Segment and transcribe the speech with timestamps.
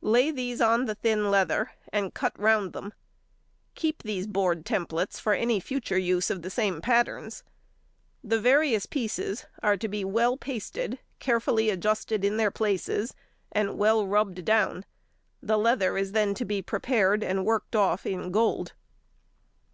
[0.00, 2.94] Lay these on the thin leather and cut round them.
[3.74, 7.44] Keep these board templates for any future use of the same patterns.
[8.24, 13.12] The various pieces are to be well pasted, carefully adjusted in their places,
[13.52, 14.86] and well rubbed down.
[15.42, 18.72] The leather is then to be prepared and worked off in gold.